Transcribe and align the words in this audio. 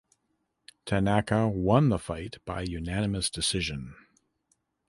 Tanaka 0.83 1.47
won 1.47 1.89
the 1.89 1.99
fight 1.99 2.37
by 2.43 2.63
unanimous 2.63 3.29
decision. 3.29 3.93